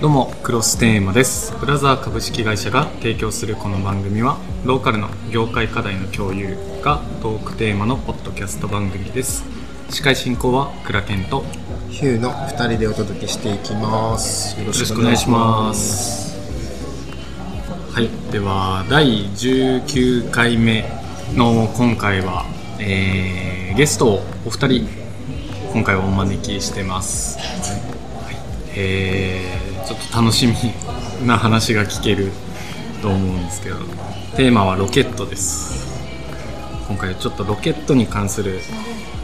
[0.00, 1.54] どうもクロステーマです。
[1.60, 9.44] ブラザー株式会社が提供するこの番組はローカルの業界課題の共有がトークテーマのポッドキャスト番組です。
[9.90, 11.44] 司会進行は倉健とよ
[11.90, 14.58] ヒューの2人でお届けしていきます。
[14.58, 16.34] よろろしくお願いします。
[17.92, 18.08] はい。
[18.32, 20.86] では第19回目
[21.34, 22.46] の今回は、
[22.78, 24.88] えーゲストをお二人
[25.74, 28.36] 今回はお招きしてます、はい。
[28.74, 29.59] えー
[30.14, 30.54] 楽しみ
[31.26, 32.32] な話が聞ける
[33.02, 33.76] と思うんですけど。
[34.36, 35.90] テーマはロケットです。
[36.88, 38.60] 今回はちょっとロケットに関する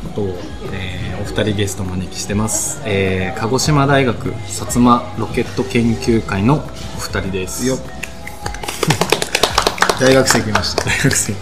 [0.04, 0.38] ことを、
[0.72, 6.60] えーお二人ゲストをお招きしてます、えー鹿児島大学薩摩ロケット研究会のお
[7.00, 7.66] 二人です。
[7.66, 7.78] よ
[9.98, 10.84] 大学生来ました。
[10.84, 11.32] 大学生。
[11.32, 11.36] ち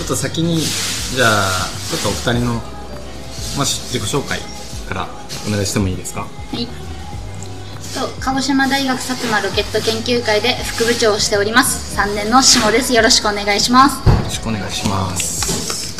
[0.00, 2.54] ょっと先にじゃあちょっとお二人の、
[3.56, 4.40] まあ、し自己紹介
[4.88, 5.08] から
[5.46, 6.22] お願いしてもいいですか？
[6.22, 6.26] は
[6.58, 6.66] い。
[7.94, 11.96] と鹿児島大学薩摩ロケット研究会で副部長をしております。
[11.96, 12.92] 3年の下です。
[12.92, 14.08] よろしくお願いします。
[14.08, 15.94] よろしくお願いします。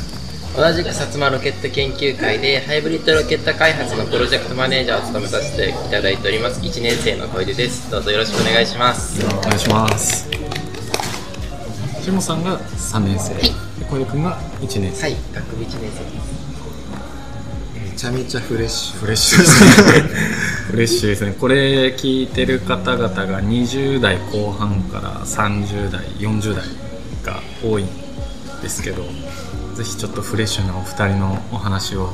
[0.57, 6.61] 同じく薩摩ロケット研究会でハイブリッドロケット開発のプロジェクトマネージャーを務めさせていただいております。
[6.61, 7.91] 1年生の小出です。
[7.91, 9.25] どうぞよろしくお願いします。
[9.25, 10.29] お願いします。
[12.03, 13.37] しもさんが3年生、い。
[13.39, 13.51] で
[13.89, 15.17] 小出君が1年生、はい。
[15.33, 16.45] 学部1年生です。
[16.51, 16.54] め
[17.97, 18.99] ちゃめちゃフレッシュ。
[18.99, 20.03] フレッシュですね。
[20.71, 21.35] フレッシュですね。
[21.39, 26.65] これ聞いてる方々が20代後半から30代40代
[27.25, 27.87] が多いん
[28.63, 29.05] ですけど
[29.75, 32.13] ぜひちょっとフレッシュなお二人のお話を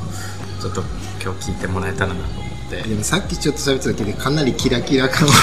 [0.61, 0.81] ちょっと
[1.23, 2.81] 今日聞いてもらえたらなと思って。
[2.87, 5.35] でもさっきちょっと喋ってただけでかなりキラキラ感をこ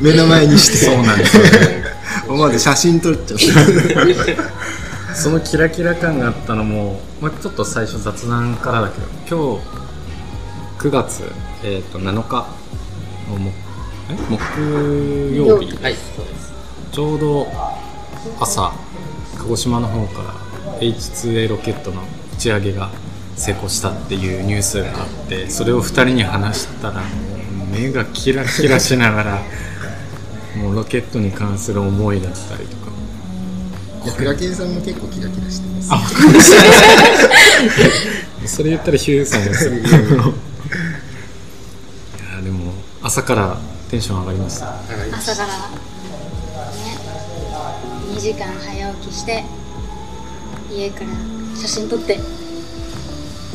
[0.00, 0.76] う目の前にして。
[0.78, 1.84] そうなんですよね。
[2.28, 4.36] 思わず写真撮っちゃって
[5.14, 9.06] そのキラキラ感があったのも、まあ、ちょっと最初雑談からだけど
[9.56, 9.66] 今日
[10.78, 11.22] 9月、
[11.62, 12.46] えー、と7日
[13.30, 13.64] の木
[14.10, 14.16] え？
[14.28, 15.76] 木曜日。
[15.82, 15.94] はい。
[15.94, 16.52] そうです
[16.92, 17.46] ちょうど
[18.40, 18.72] 朝
[19.38, 22.02] 鹿児島の方から H2A ロケットの
[22.34, 22.90] 打ち上げが
[23.36, 27.02] 成功したっていうニュースがあってそれを2人に話したら
[27.72, 29.42] 目がキラキラしながら
[30.56, 32.83] もうロケットに関する思いだったりとか
[34.04, 35.88] いやクラケンさんも結構キラキラしてます。
[35.92, 36.00] あ
[38.46, 39.82] それ言ったらヒューさんですよいや
[42.42, 42.72] でも
[43.02, 43.56] 朝から
[43.90, 44.74] テンション上がりました。
[45.16, 45.54] 朝から、ね、
[48.12, 49.44] 2時間早起きして、
[50.70, 51.06] 家から
[51.56, 52.18] 写真撮って、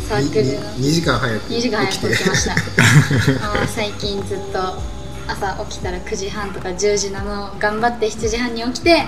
[0.08, 0.52] サークルの。
[0.78, 2.56] 2時間早く2時間早く起きました。
[3.60, 4.82] もう最近ずっと
[5.28, 7.46] 朝起きたら9時半とか10時なの。
[7.46, 9.04] を頑張って7時半に起きて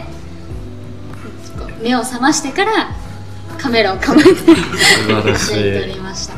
[1.82, 2.96] 目を覚ましてから
[3.58, 6.36] カメラを構えて素晴らし写真撮いりました。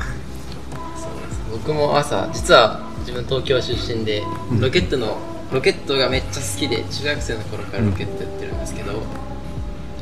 [1.51, 4.23] 僕も朝実は自分東京出身で
[4.59, 5.17] ロケットの
[5.51, 8.93] ロケットがめっちゃ好きで中学生の頃からロケットやってるんですけど、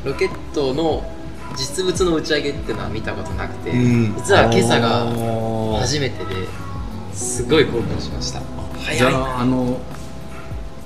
[0.04, 1.04] ロケットの
[1.56, 4.14] 実物の打ち上げっていうのは見たことなくて、うん。
[4.14, 6.48] 実は今朝が初めてで
[7.12, 8.40] すごい興奮しました。
[8.40, 8.46] じ
[8.84, 9.12] 早い。
[9.12, 9.78] ゃああの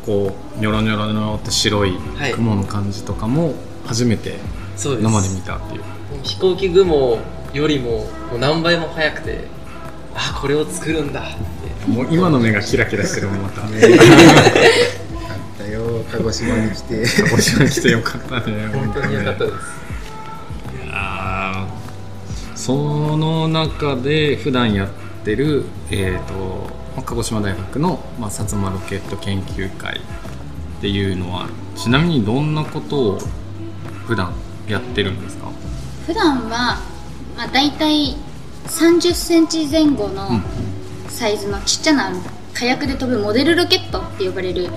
[0.05, 2.33] こうニョロニョロニョロって白いはい。
[2.35, 3.55] 雲の感じとかも
[3.87, 4.39] 初めて
[4.77, 5.83] 生で見たっていう。
[6.23, 7.19] 飛行機雲
[7.53, 7.91] よりも
[8.31, 9.45] もう何倍も速くて
[10.15, 11.25] あこれを作るんだっ
[11.85, 11.91] て。
[11.91, 13.63] もう今の目がキラキラしてるもんまた。
[13.65, 13.71] あっ
[15.59, 17.05] たよ鹿児島に来て。
[17.23, 19.87] 鹿児島に来てよかったね本当に良かったです。
[22.67, 24.89] その中で普段やっ
[25.25, 26.35] てる、えー、と
[26.97, 33.19] まあ鹿児島大学の、まあ、薩摩ロケット研究会っていうのはちなみにどんなことを
[34.07, 34.33] 普段
[34.69, 35.51] やってるんですか？
[36.07, 36.81] 普段は、
[37.37, 38.17] まあ、大体
[38.67, 40.41] 3 0センチ前後の
[41.09, 42.13] サイズのちっちゃな
[42.55, 44.69] 火薬で飛ぶモデルロケットって呼ばれる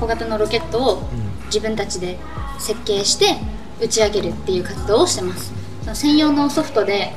[0.00, 1.08] 小型のロケットを
[1.46, 2.18] 自分たちで
[2.58, 3.36] 設計して
[3.80, 5.52] 打ち上げるっていう活動をしてます。
[5.82, 7.12] その専用のソフトで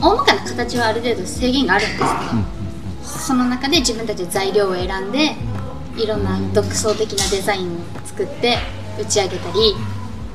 [0.00, 5.34] 大まかな形はある程度制限があるんですけど、その中で自分たちで材料を選んで
[5.96, 8.58] いろんな独創的なデザインを作って
[9.00, 9.74] 打ち上げたり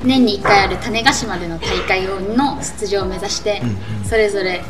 [0.04, 3.62] 年に1回ある種子島での大会の出場を目指して
[4.08, 4.62] それぞれ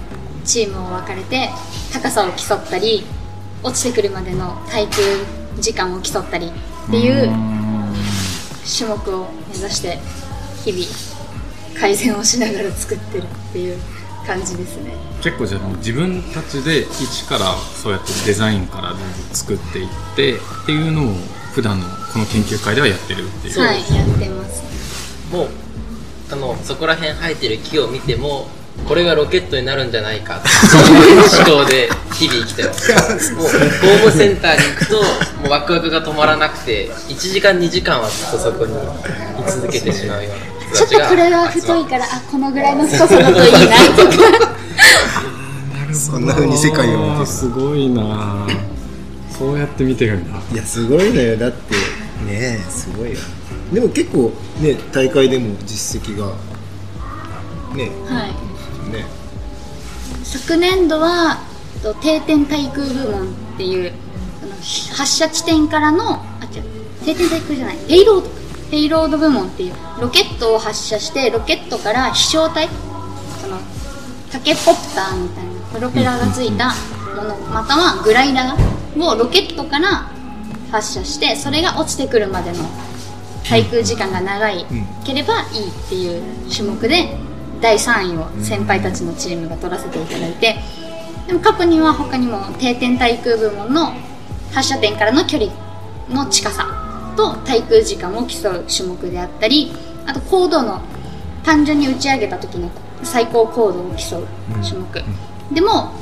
[0.44, 1.50] チームを分かれて
[1.93, 3.05] 高さを競ったり
[3.62, 7.31] 落ちてくるまでの滞空時間を競ったりっていう
[8.79, 9.99] 種目を目指して
[10.64, 10.84] 日々
[11.78, 13.78] 改善をしながら作ってるっていう
[14.26, 14.93] 感じですね。
[15.23, 18.94] 結構じゃあ自分たちで一からそうやってデザインから
[19.32, 21.14] 作っていってっていうのを
[21.52, 23.61] 普段のこの研究会ではやってるっていう。
[23.61, 24.72] はいやってます
[25.32, 25.49] もう
[26.31, 28.49] あのそこら辺生えてる木を見ても
[28.88, 33.32] これがロケットになるんじゃないかそういう思考で日々生きてます。
[33.34, 35.02] もうホームセンターに行くとも
[35.46, 43.31] うワクワクが止まらなくて1時間2時間はずっとそこに居続けてしまうようなちょっとこれは太いからあこのぐらいの太さだ。
[43.31, 43.58] といいな
[43.94, 44.52] とか
[45.93, 47.26] そんな風に世界を見てる。
[47.26, 48.46] すごいな
[49.38, 50.38] そうやって見てるんだ。
[50.52, 51.75] いやすごいのよだって
[52.25, 53.19] ねえすごいよ
[53.73, 56.27] でも結構ね大会でも実績が
[57.75, 58.93] ねはい。
[58.93, 59.07] ね。
[60.25, 61.39] 昨年度は
[61.83, 63.93] と定点滞空部門っていう
[64.97, 66.63] 発射地点からのあ違う。
[67.05, 67.77] 定点滞空じゃない。
[67.89, 68.31] ペイロード。
[68.71, 72.69] ペイロード部門っていうロケットを発射してロケットから飛翔体。
[73.41, 73.59] その
[74.31, 76.75] 竹ポプターみたいなプロペラがついた
[77.17, 77.37] もの。
[77.51, 80.11] またはグライダーをロケットから
[80.71, 82.59] 発射してそれが落ちてくるまでの
[83.52, 84.64] 滞空時間が長い。
[85.04, 87.14] ければいいっていう種目で
[87.60, 90.56] 第3位を先輩たちのチームが取らせていただいて
[91.26, 93.93] でも過去には他にも定点対空部門の
[94.52, 95.52] 発射点からの距離
[96.08, 99.72] の近さと対空時間を競う種目であったり
[100.06, 100.81] あと高度の
[101.44, 102.70] 単純に打ち上げた時の
[103.02, 104.26] 最高高度を競う
[104.64, 105.02] 種目、
[105.52, 105.93] でも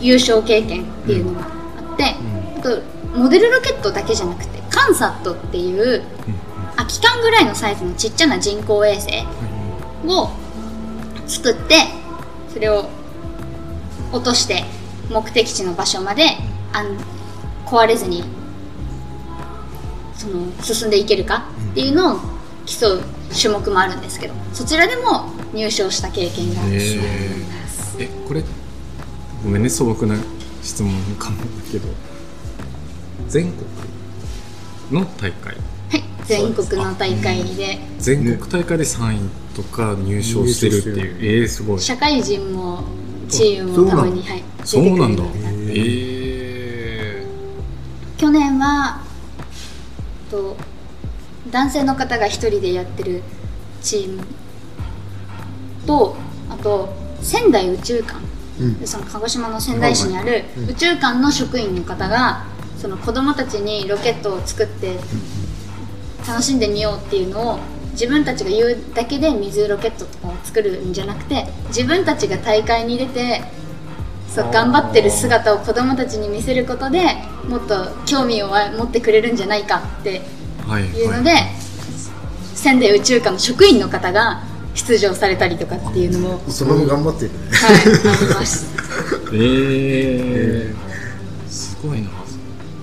[0.00, 2.14] 優勝経験っていうのがあって、
[2.56, 2.80] あと
[3.18, 6.04] モデルロケットだけじゃなくてカンサットっていう
[6.80, 9.26] 空き缶ぐらいのサイズのちっちゃな人工衛星
[10.06, 10.30] を
[11.26, 11.74] 作って
[12.52, 12.88] それを
[14.12, 14.64] 落として
[15.10, 16.36] 目的地の場所まで
[16.72, 16.96] あん
[17.66, 18.24] 壊れずに
[20.14, 22.20] その進んでいけるかっていうのを
[22.66, 23.02] 競う
[23.38, 26.98] 種目もあるんですけどそちらでも入賞した経験があるし
[27.98, 28.42] えこれ
[29.42, 30.16] ごめんね素朴な
[30.62, 31.88] 質問かもだけど
[33.28, 33.66] 全国
[34.90, 35.69] の大会はい
[36.26, 37.78] 全国の大会で。
[37.98, 41.80] 全国大会で3位とか入賞してるっていう、えー、すごい。
[41.80, 42.84] 社会人も
[43.28, 45.22] チームもたまに、はい、そうなんだ。
[45.22, 47.26] るようになってえ
[48.18, 49.02] 去年は
[50.30, 50.56] と
[51.50, 53.22] 男性の方が一人でやってる
[53.82, 54.22] チーム
[55.86, 56.16] と
[56.48, 58.18] あと仙台宇宙館、
[58.60, 58.86] うん。
[58.86, 62.44] その鹿児島の仙台市にある宇宙館の職員の方が
[62.78, 64.98] その子供たちにロケットを作って
[66.30, 67.58] 楽しんでみようっていうのを
[67.90, 73.42] 自分たちが言うだけで水ロケットとかを作るんじゃなくて自分たちが大会に出て
[74.28, 77.00] そう頑張ってる姿を子供たちに見せることで
[77.48, 81.42] もっと興味を持ってくれるんじゃないかっていいうので、はい。
[82.54, 84.44] 仙台宇宙館の職員の方が
[84.74, 87.38] 出場されたりとかっていうのも、はい、その分頑張ってるね。
[87.50, 88.66] あります。
[89.34, 92.10] えー、すごいな。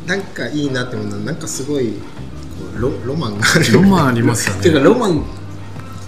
[0.06, 1.94] なんかいいなって思うのはなんかすごい
[2.80, 3.40] ロロマン。
[3.40, 4.60] があるロマンありますよね。
[4.60, 5.24] っていうかロマン。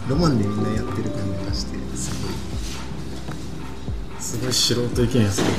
[0.08, 1.78] ロマンでみんなやってる感じがして。
[1.96, 2.12] す
[4.20, 5.50] すごい素人意見ですけど。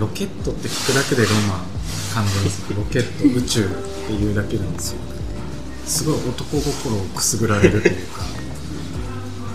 [0.00, 1.60] ロケットって聞くだけでロマン
[2.12, 3.68] 感じますロケット宇宙っ
[4.06, 4.98] ていうだけなんですよ。
[5.86, 8.22] すごい男心をくすぐられるというか。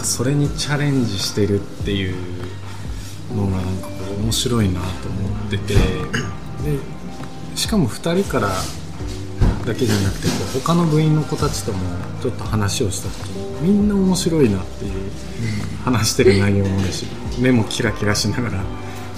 [0.03, 2.15] それにチャレンジしてるっていう
[3.35, 5.75] のがなんかこう面白いなと思ってて。
[5.75, 5.79] で
[7.55, 8.49] しかも2人から
[9.65, 11.79] だけじゃなくてこう他の部員の子たちとも
[12.21, 14.91] ちょっと話をした時にみんな面白いなっていう
[15.83, 17.05] 話してる内容もあるし
[17.39, 18.63] 目もキラキラしながら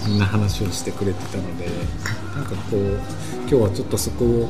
[0.06, 1.68] みんな話をしてくれてたので
[2.36, 3.00] なんかこう
[3.42, 4.50] 今日はちょっとそこを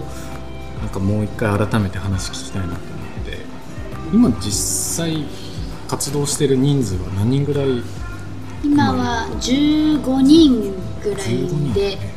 [0.82, 3.38] なんかもう一回改めて話聞きたいなと思って
[4.14, 4.52] 今実
[5.06, 5.26] 際
[5.88, 7.84] 活動してる人数は何人ぐらい？
[8.64, 10.74] 今は15人
[11.04, 12.13] ぐら15い人で、まあ、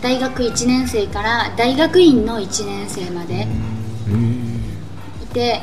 [0.00, 3.46] 大学1年生から大学院の1年生まで
[4.08, 4.60] うん。
[5.22, 5.60] いて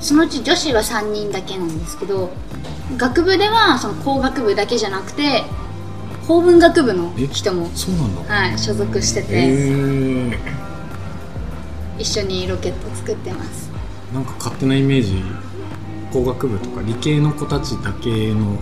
[0.00, 2.30] そのうち女子は3人だけなんですけど
[2.96, 5.44] 学部ではその工学部だけじゃなくて
[6.26, 8.34] 法文学部の人も、そうなんだ。
[8.34, 10.38] はい、所属してへてえ。
[11.98, 13.70] 一緒にロケット作ってます。
[14.14, 15.22] なんか勝手なイメージ
[16.12, 18.58] 工学部とか理系の子たちだけの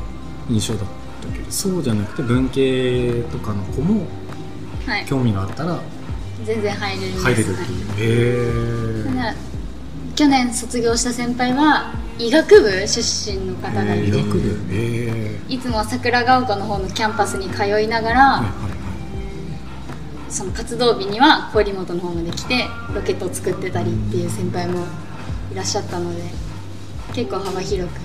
[0.48, 4.06] 印象だったけどそうじゃなくて文系とかの子も
[4.86, 5.04] はい。
[5.06, 5.78] 興味があったら
[6.44, 7.70] 全然入れる入れるってはい。
[7.70, 9.50] いうへえ
[10.16, 13.00] 去年卒業した先輩は医学部出
[13.32, 14.18] 身の方がいて、
[14.70, 18.70] えいつも桜ヶ丘の方のキャンパスに通いながら、はいはいはい。
[20.28, 24.84] その活動日には郡本の方まで来てロケットを作ってたりっていう先輩も
[25.50, 26.22] いらっしゃったので
[27.14, 28.00] 結構幅広く。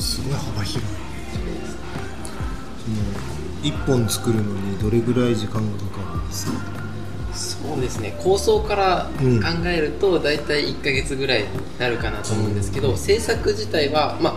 [0.00, 0.90] すごい幅広い
[3.66, 6.52] 一本作るのにどれぐらい時間がかかるんですか？
[7.34, 8.16] そうですね。
[8.22, 14.36] 構想からうん考えると大体1ヶ月ぐらいになるかなと思うんですけど、制作自体は、まあ、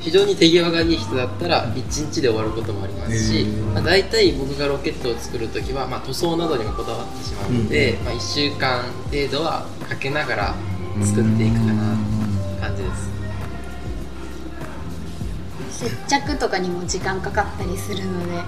[0.00, 1.76] 非常に手際がいい人だったら1
[2.12, 10.54] 日で終わることもありますし、まあ、大体僕がロケットを作るときは、まあ、塗装などにもこだわってしまうので、まあ、1週間程度はかけながら
[11.04, 11.96] 作っていくかなっ
[12.56, 13.08] て感じです
[15.72, 18.42] 接着とかにも時間かかったりするので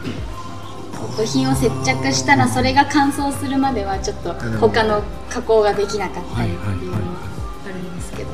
[1.17, 7.19] 部品を接着したらそれが乾燥するまではちょっと他の加工ができなかったりっていうのも
[7.65, 8.31] あるんですけど。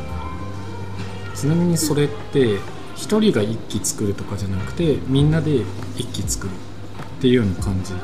[1.35, 2.59] ちなみにそれって
[2.97, 5.63] 一人が一機作るとかじゃなくてみんなで
[5.97, 7.95] 一機作るっていうような感じ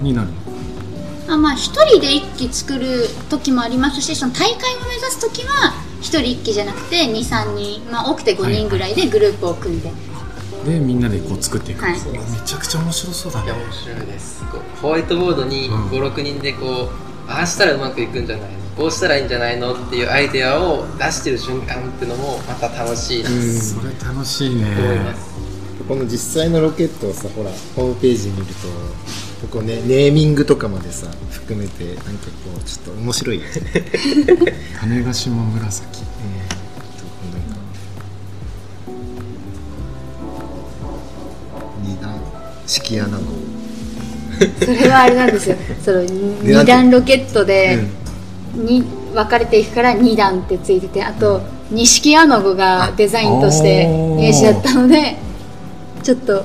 [0.00, 0.34] になるの？
[1.28, 9.90] あまあ一人で一機作る時もありますしその大会を目指す時は一人一機じゃなくて23人、まあ、多くて5人ぐらいでグループを組んで、
[10.64, 11.92] でみんなでこう作っていく、はい。
[11.94, 11.98] め
[12.44, 13.46] ちゃくちゃ面白そうだね。
[13.46, 14.44] いや面白いです。
[14.82, 15.88] ホワイトボードにうん。
[15.88, 16.90] 56人でこ
[17.26, 18.58] うああしたらうまくいくんじゃないの？
[18.76, 19.74] こうしたらいいんじゃないの？
[19.74, 24.64] っていうアイデアを出してる瞬間っていうのもまた楽しいなとうんそれ楽しいね。
[24.64, 25.30] 思います、
[25.88, 28.52] この実際のロケットをさほらホームページ見ると
[29.48, 32.10] ここねネーミングとかまでさ含めてなんかこ
[32.58, 33.50] うちょっと面白いよね、
[34.80, 36.02] 種子島紫。
[36.02, 36.57] えー
[42.68, 43.18] 段式穴の。
[44.60, 45.56] それはあれなんですよ。
[45.82, 47.78] その2段ロケットで
[48.54, 48.82] に
[49.14, 55.16] 分かれていくから2段ってついててあと錦絵の具がデザインとして名刺だったので
[56.02, 56.44] ちょっと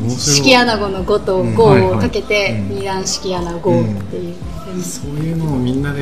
[0.00, 0.36] 面白い。
[0.36, 1.56] 式アナゴの5とうん。
[1.56, 2.76] 5をかけてうん。
[2.76, 4.36] 二段式アナゴっていう、
[4.82, 6.00] そういうのをみんなで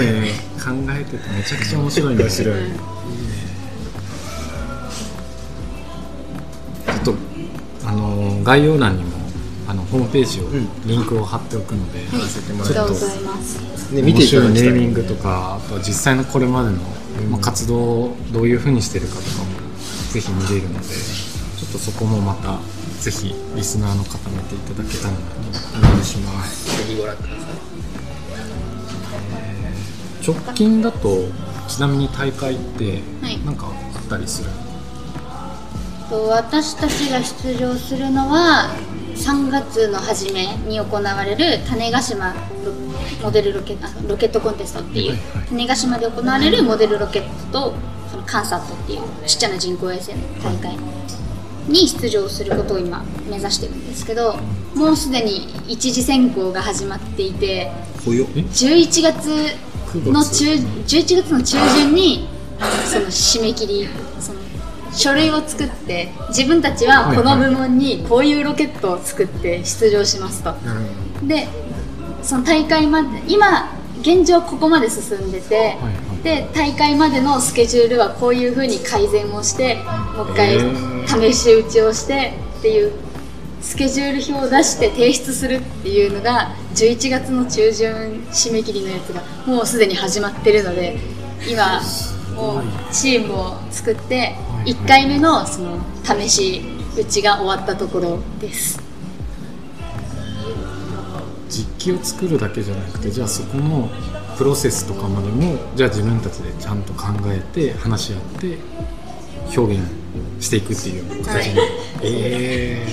[0.62, 2.52] 考えててめちゃくちゃ面白いんですよ。
[2.52, 2.95] うん
[7.96, 9.16] の概要欄にも
[9.68, 10.68] あのホームページを、ん。
[10.86, 13.92] リンクを貼っておくので、うらいますございます。
[13.92, 19.46] ね見ていた面白いネだきたいーミングとかあと実際のこれまでの、活動をどういうふうにしてるかとかも
[20.12, 22.58] ぜひ見れるのでちょっとそこもまた
[23.00, 25.24] ぜひリスナーの方見ていただけたらなと
[25.78, 26.78] お願いします。
[26.78, 27.36] ぜひご覧ください
[30.26, 31.28] 直近だと
[31.68, 33.38] ちなみに大会ってはい。
[33.44, 34.50] なんかあったりする、
[36.08, 38.70] と私たちが出場するのは
[39.14, 42.72] 3月の初めに行われる種子島ロ
[43.22, 45.16] モデルロケあロケットコンテストっていう、
[45.48, 47.74] 種子島で行われるモデルロケットと
[48.10, 50.76] そのカンサットっていうちっちゃな人工衛星の大会
[51.66, 54.36] に出場することを今目指してるんですけど
[54.74, 57.72] もうすでに一次選考が始まっていて
[58.04, 58.26] ほよ？
[58.36, 59.30] え？11月
[59.86, 60.44] 9の月。
[60.44, 62.28] 中11月の中旬に
[62.84, 63.88] その締め切り
[64.96, 70.54] 書類を作って自分たちはこの部門にこういうロケットを作って出場しますと。
[71.22, 71.46] で
[72.22, 75.76] その大会まで今現状ここまで進んでて、
[76.22, 79.76] で大会までのスケジュールはこういうふうに改善をして
[80.16, 82.92] もう一回試し打ちをしてっていう
[83.60, 87.90] スケジュール表を出して提出するっていうのが11月の中旬
[88.30, 90.96] 締め切りのやつがもうすでに始まってるので
[91.48, 91.80] 今
[92.34, 92.62] もう
[92.92, 96.62] チームを作ってい1回目のその試し
[96.98, 98.82] 打ちが終わったところです。
[101.48, 103.88] 実機を作るだけじゃなくてじゃあそこの
[104.36, 108.58] プロセスとかまでもじゃあ自分たちでちゃんと考えて話し合って
[109.56, 109.88] 表現
[110.40, 111.68] していくっていう形に、はい。
[112.02, 112.86] え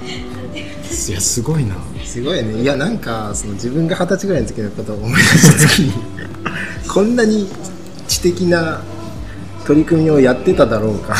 [0.00, 1.74] ー、いやすごいな。
[1.74, 2.62] どすごいね。
[2.62, 5.92] いやなんかその自分が二十歳ぐらいの時のことを思い出した時に
[6.88, 7.48] こんなに
[8.06, 8.80] 知的な
[9.66, 11.14] 取り組みをやってただろうか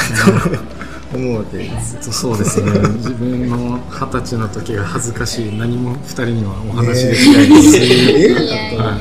[1.12, 1.58] と思うわけ。
[1.58, 2.70] ですそうですね。
[2.96, 9.00] 自分の二十歳の時が恥ずかしい何も二人にはお話できないです、えいやいやはい。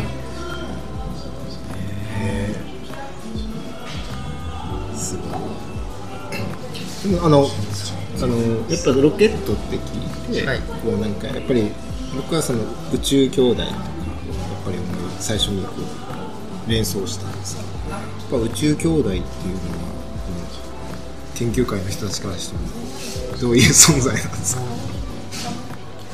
[4.96, 5.24] すご
[7.08, 7.12] い。
[7.12, 7.48] でもあの
[8.22, 8.38] あの
[8.70, 10.60] やっぱロケットって聞いて、はい。
[10.60, 11.72] こうなんかやっぱり
[12.16, 12.60] 僕はその
[12.94, 13.78] 宇宙兄弟とかやっ
[14.66, 14.78] ぱり
[15.20, 15.72] 最初にこ
[16.68, 17.71] う連想したんですけどやっ
[18.32, 19.26] ぱ宇宙兄弟っていうのは
[21.36, 22.62] 研究会の人たちからしても
[23.40, 24.62] どういう存在なんですか？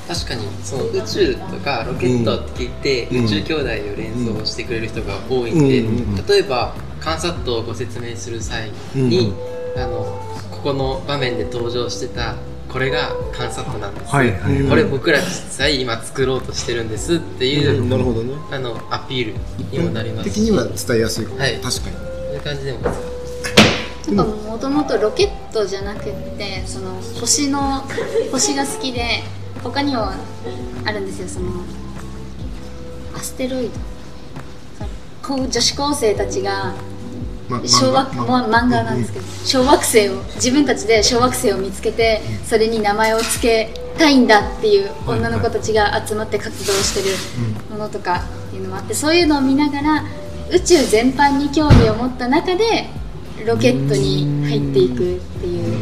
[0.07, 3.25] 確かにその宇宙とかロケットって聞いて、うん。
[3.25, 3.65] 宇宙兄弟を
[3.97, 6.17] 連想してくれる人が多いんで、うん。
[6.17, 9.33] うん例えば観察トをご説明する際に、
[9.75, 10.05] あの
[10.49, 12.35] ここの場面で登場してた
[12.69, 18.33] これが観察トなんです、はいはいうんこれ僕ら実際今作ろうとしてるんですっていう、なるほどね。
[18.51, 19.35] あのアピール
[19.71, 20.35] にもなりますし。
[20.35, 21.59] 的には伝えやすいはい。
[21.61, 22.06] 確かに
[22.37, 27.83] いう感じでもやっぱもともとロケットじゃなくってその星の
[28.31, 29.23] 星が好きで
[29.63, 30.13] 他には
[30.85, 31.27] あるんですよ。
[31.27, 31.63] その
[33.13, 35.35] アステロイド。
[35.35, 36.73] 女子高生たちが
[37.49, 50.05] ま小惑漫画ま漫画なんですけど小惑星を自分たちで小惑星を見つけてそれに名前を付けたいんだっていうはい女の子たちが集まって活動してるものとかっていうのもあってそういうのを見ながら
[50.51, 52.87] 宇宙全般に興味を持った中で
[53.45, 55.77] ロケットに入っていくっていう。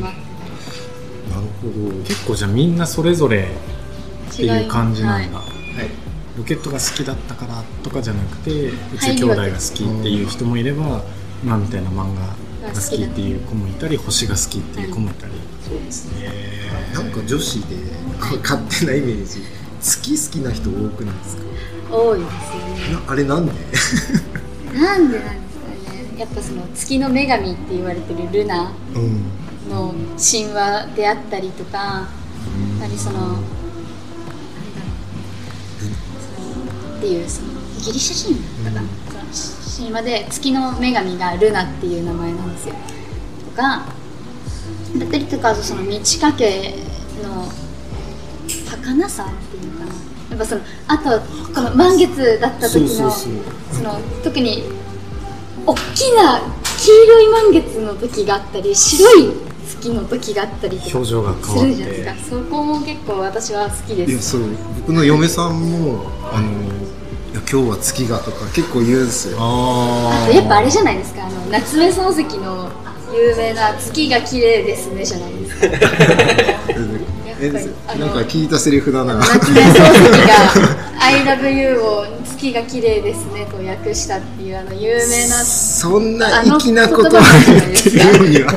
[0.00, 2.04] なるほど。
[2.04, 3.48] 結構じゃあみんなそれぞれ
[4.32, 5.52] っていう感じなんだ、ははい。
[6.36, 11.02] ロケットが好きだったからとかじゃなくて宇宙兄弟が好きっていう人もいれば
[11.42, 15.32] 今みたいな漫画が好きっていう子もいたり星が好きっていう子もいたり、
[15.68, 16.30] そうですね。
[16.94, 17.76] なんか女子で
[18.42, 19.42] 勝手なイメージ
[19.80, 21.42] 月好きな人多くないですか？
[21.90, 22.92] 多いですよね。
[23.06, 23.52] なあれなんで？
[24.74, 26.18] なんでなんですかね。
[26.18, 29.22] やっぱその月の女神って言われてるルナうん。
[29.68, 32.06] の神話であったりとか、や
[32.78, 33.42] っぱりそのなんだろ
[36.94, 37.48] うっていうその
[37.84, 42.74] ギリシャ神話だったかな、その神話で月の女神がルナっていう名前なんですよ。
[43.44, 43.62] とか
[44.98, 46.74] だったりとかあとその満ち欠け
[47.22, 47.46] の
[48.70, 49.30] 儚さ
[50.44, 53.28] っていうのかなやっぱそのあとこの満月だった時のそ
[53.82, 54.64] の特に
[55.66, 56.40] 大きな
[56.78, 59.32] 黄色い満月の時があったり白い
[59.68, 64.42] 月の時があったり表情が変すわっるじゃないですかてそこも結構私は好きですそう
[64.80, 66.78] 僕の嫁さんもあの
[67.50, 69.38] 今日は月がとか結構言うんですよ。
[69.40, 72.70] ああとやっぱあれじゃないですかあの夏目漱石の
[73.14, 75.66] 有名な「月が綺麗ですね」じゃないですか
[77.40, 77.50] え
[77.98, 79.14] なんか聞いたセリフだな。
[79.14, 88.54] 夏目漱石が「I love you」を「月が綺麗ですね」と訳したっていうあの有名なそんな粋なことをあの言ってるようには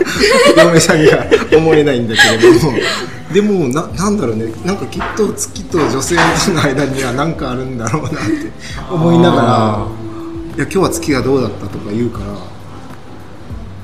[0.57, 2.73] 嫁さんが思えないんだけれども。
[3.31, 4.51] でもななんだろうね。
[4.65, 8.51] なんかきっと月と女性との間には何かあるんだろうなって
[8.91, 9.88] 思いながらあ
[10.57, 12.25] 「いや今日は月がどうだった」とか言うから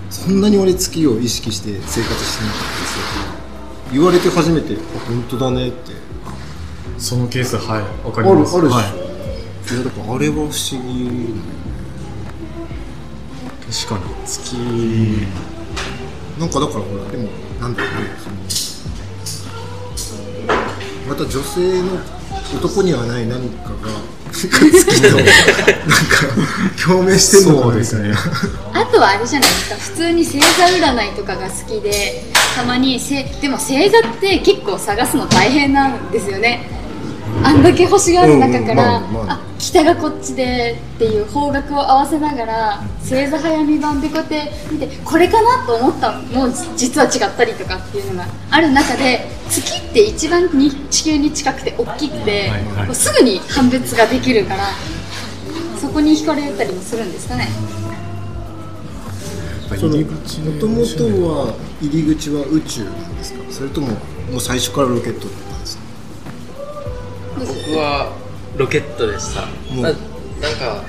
[0.10, 2.77] そんなに俺月を意識して生活してなかった
[3.92, 6.08] 言われて初めて「あ本当だね」って。
[6.98, 8.92] そのケースはいわかあるあるでしょ、ります。
[8.92, 9.08] はい。
[9.76, 11.34] いやだからあれは不思議
[13.86, 14.26] 確かに。
[14.26, 14.56] 月
[16.40, 20.58] なんかだからほらでもなんだろうねその
[21.08, 22.00] また女性の
[22.56, 23.76] 男にはない何かが
[24.32, 25.32] 月と なんか
[26.84, 27.64] 共鳴してるのかな。
[27.64, 28.14] そうですね。
[28.74, 29.76] あとはあれじゃないですか。
[29.76, 32.24] 普通に星座占いとかが好きで
[32.58, 36.68] たまにせでも星座って結構探すの大変なんですよね。
[37.44, 39.36] あんだけ星がある中から、うんうんまあまあ。
[39.36, 52.86] あ北がこっちでっていう方角を合わせながら星座早見版でこうやって見てこれかなと思ったのも実は違ったりとかっていうのがある中で月って一番に地球に近くて大きくて、はいはい。
[52.88, 54.64] こうすぐに判別ができるから
[55.80, 57.48] そこに惹かれたりもするんですかね。
[59.76, 63.52] その入り口もともとは入り口は宇宙なんですか？
[63.52, 63.88] それとも
[64.32, 65.84] もう最初からロケットだったんですか？
[67.38, 68.16] 僕は
[68.58, 69.96] ロケットでした、うんななん
[70.56, 70.84] か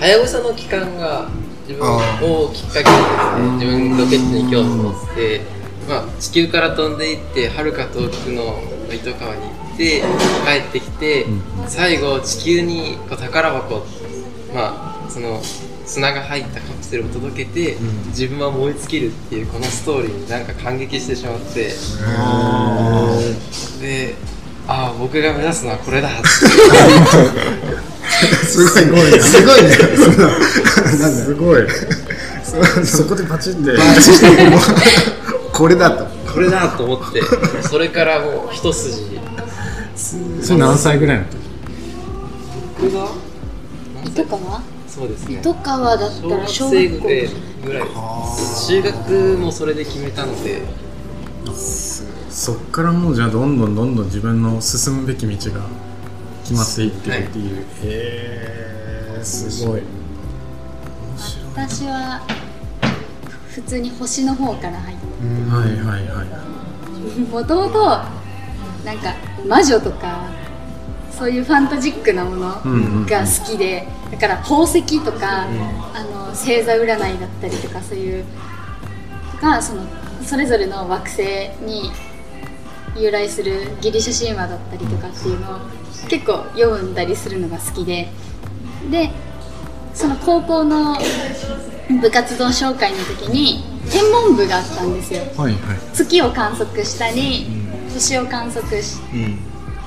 [0.00, 1.28] はやぶさの期間が
[1.68, 5.40] 自分あをきっかけにですね自分ロケットに興味を持って、
[5.88, 8.60] まあ、地球から飛んでいってはるか遠くの
[8.92, 10.02] 糸川に行って
[10.46, 11.26] 帰ってきて、
[11.66, 13.86] 最後地球にこう宝箱
[14.54, 15.40] まあその
[15.86, 17.76] 砂が入ったカプセルを届けて、
[18.08, 21.72] 自分は燃え尽きるっていうこのストーリーになんか感激してしまって。
[22.08, 23.18] あ
[23.80, 24.14] で
[24.66, 26.22] ああ僕が目指すのはこれだって。
[28.46, 29.20] すごいね。
[29.20, 29.70] すごいね。
[29.70, 31.62] すごい。
[32.42, 32.64] そ
[33.02, 34.60] そこでパチってバーチしてもう
[35.52, 36.06] これだと。
[36.32, 37.20] これだと思って。
[37.68, 39.18] それからもう一筋。
[40.42, 41.36] それ何歳ぐらいの時？
[42.80, 43.08] 僕が？
[44.04, 44.62] 糸川
[44.94, 45.40] そうですね。
[45.40, 47.28] 糸川だったら小生学校ぐらい
[47.64, 47.82] ぐらい。
[47.82, 47.90] で
[48.36, 50.62] す中学もそれで決めたので。
[52.30, 55.60] そっからもうじゃあどんどんどんどん自分の進むべき道が
[56.42, 57.64] 決まっていってるっていう、へ
[59.20, 59.82] えすごい。
[61.54, 62.20] 私は
[63.50, 65.04] 普通に星の方から入って。
[65.50, 66.26] はいはいはい。
[67.20, 67.84] もともと
[68.84, 69.14] なんか
[69.46, 70.28] 魔女とか
[71.16, 72.48] そういうファンタジックなもの
[73.06, 75.42] が好きで、だから宝石とか、
[75.92, 78.24] あの星座占いだったりとかそういう
[79.32, 79.82] とかその
[80.22, 81.22] それぞれの惑星
[81.66, 81.90] に
[82.96, 85.58] 由来するギリシャ神話だったりとかっていうのを
[86.08, 88.08] 結構読んだりするのが好きで。
[88.90, 89.10] で
[89.94, 90.96] その高校の
[92.00, 95.22] 部活動紹介の時に天文部があったんですよ。
[95.36, 95.78] はいはい。
[95.92, 97.46] 月を観測したり、
[97.92, 98.98] 星を観測し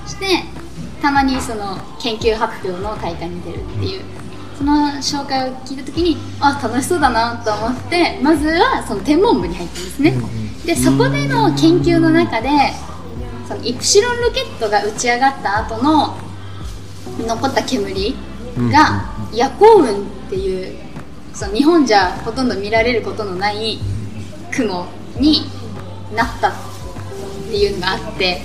[0.05, 0.43] して
[1.01, 4.01] たまにその研究発表の大会に出るっていう、
[4.57, 10.13] その紹介を聞いた時にあ楽しそうだなと思ってまずはその天文部に入ったんですね、
[10.65, 12.49] でそこでの研究の中で
[13.47, 16.17] そのイプシロンロケットが打ち上がった後の
[17.19, 18.15] 残った煙
[18.71, 20.75] が夜行雲っていう
[21.33, 23.79] その日本じゃほとんど見られることのない
[24.51, 24.87] 雲
[25.19, 25.41] に
[26.15, 26.53] なったっ
[27.49, 28.41] ていうのがあって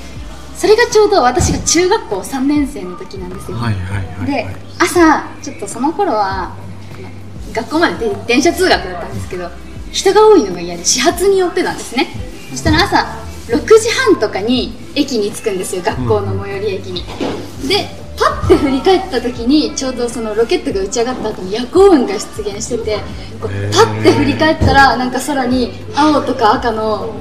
[0.56, 4.56] それがちょうど私が中学校3年生の時なんですよ、はいはいはいではい。
[4.78, 6.54] 朝ちょっとその頃は
[7.52, 9.50] 学校までで電車通学だったんですけど
[9.90, 12.08] 人が多いのが嫌で始発によってなんですね。
[12.50, 15.82] そしたら朝6時半とかに駅に着くんですよ。
[15.82, 17.02] 学校の最寄り駅に、
[17.68, 22.98] でパッて振り返った時にちょうどそのロケットが打ち上がった後に夜行雲が出現してて
[23.40, 27.14] こうパッて振り返ったらなんか空に青とか赤の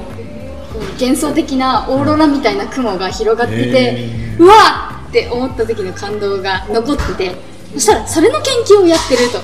[1.00, 4.56] 幻想的なオーロラみたいな雲が広がっててへうわ
[4.98, 7.36] っって思った時の感動が残ってて
[7.74, 9.40] そしたらそれの研究をやってると。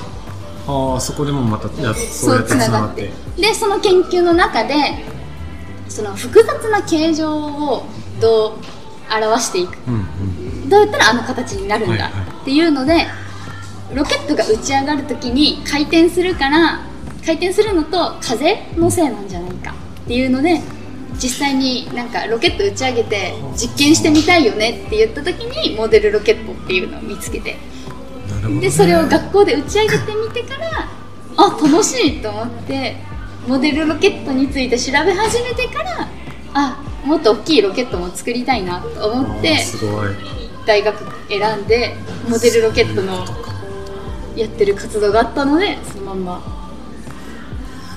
[0.70, 3.10] ああそこでもまたやそうやってつながって。
[3.36, 4.74] でその研究の中で
[5.88, 7.86] その複雑な形状を
[8.20, 8.52] どう
[9.10, 10.68] 表していくうんうん。
[10.68, 12.12] どうやったらあの形になるんだはいはい。
[12.42, 13.06] っていうので
[13.94, 16.80] ロケットが打ち上がる時に回転するから
[17.24, 19.74] 回転するのと風のせいなんじゃないか
[20.04, 20.60] っていうので
[21.20, 27.56] 実際になんかロケット打ち上げて実験してみたいよねって言った時にモデルロケットっていうのを見つけて。
[28.48, 28.60] ね。
[28.60, 30.88] でそれを学校で打ち上げてみてから
[31.36, 32.96] あ楽しいと思って
[33.46, 36.08] モデルロケットについて調べ始めてから
[36.54, 39.56] あもっと大きいロケットも作りたいなと思って
[40.66, 41.94] 大学選んで
[42.28, 43.24] モデルロケットの
[44.36, 46.42] やってる活動があったのでそのまんま。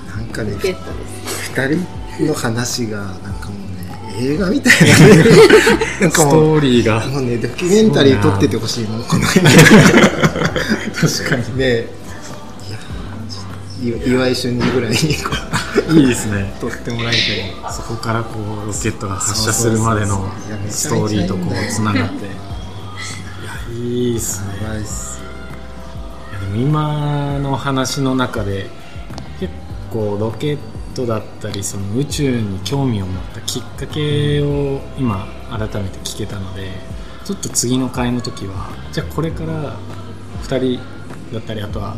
[0.08, 1.52] なんかねロケットです。
[1.52, 2.01] 二人？
[2.20, 5.24] の話がなんかもうね映画みたいなね。
[6.02, 7.08] なんかストーリーが。
[7.08, 9.42] もうねドキュメンタリー撮っててほしいもんこの確
[11.30, 11.58] かに。
[11.58, 11.88] ね。
[13.82, 15.32] いやい岩井俊二ぐらいにこ
[15.90, 16.54] ういいですね。
[16.60, 20.30] 撮ってもらいたいそこからこうロケットが発射するまでの
[20.70, 22.26] ストーリーとこうつながって。
[22.26, 22.34] いや
[23.74, 24.54] いいですね。
[24.78, 25.20] いっす。
[26.32, 28.70] いやでも今の話の中で
[29.40, 29.52] 結
[29.90, 30.62] 構ロケット
[31.06, 36.72] だったりその宇宙に興味を持ったきっかけを今改めて聞けたので
[37.26, 39.78] ちょっと次の回の時はじゃあこれから
[40.44, 40.84] 2人
[41.34, 41.96] だったりあとは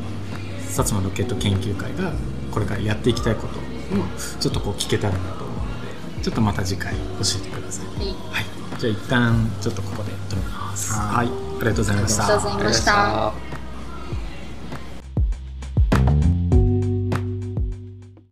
[0.67, 2.13] 薩摩ロケット研究会が
[2.51, 3.61] これからやっていきたいことを
[4.39, 5.63] ちょっとこう聞けたらなと思うの
[6.17, 6.99] でちょっとまた次回教
[7.39, 7.87] えてください。
[7.87, 10.93] はいはい、じゃあ一旦ちょっとここで止めます。
[10.93, 11.43] ははい。
[11.63, 13.52] ありがとうございましたありがとうございました